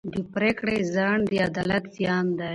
[0.13, 2.49] د پرېکړې ځنډ د عدالت زیان دی.